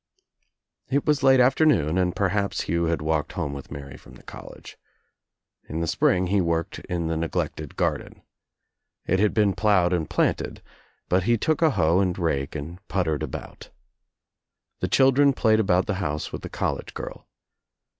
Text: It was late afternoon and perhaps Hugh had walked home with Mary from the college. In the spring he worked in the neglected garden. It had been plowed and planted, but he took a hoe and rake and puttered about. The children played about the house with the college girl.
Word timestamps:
It 0.89 1.05
was 1.05 1.21
late 1.21 1.39
afternoon 1.39 1.99
and 1.99 2.15
perhaps 2.15 2.61
Hugh 2.61 2.85
had 2.85 3.03
walked 3.03 3.33
home 3.33 3.53
with 3.53 3.69
Mary 3.69 3.97
from 3.97 4.15
the 4.15 4.23
college. 4.23 4.75
In 5.69 5.79
the 5.79 5.85
spring 5.85 6.25
he 6.25 6.41
worked 6.41 6.79
in 6.89 7.05
the 7.05 7.15
neglected 7.15 7.75
garden. 7.75 8.23
It 9.05 9.19
had 9.19 9.31
been 9.35 9.53
plowed 9.53 9.93
and 9.93 10.09
planted, 10.09 10.63
but 11.07 11.25
he 11.25 11.37
took 11.37 11.61
a 11.61 11.69
hoe 11.69 11.99
and 11.99 12.17
rake 12.17 12.55
and 12.55 12.79
puttered 12.87 13.21
about. 13.21 13.69
The 14.79 14.87
children 14.87 15.33
played 15.33 15.59
about 15.59 15.85
the 15.85 15.93
house 16.01 16.31
with 16.31 16.41
the 16.41 16.49
college 16.49 16.95
girl. 16.95 17.27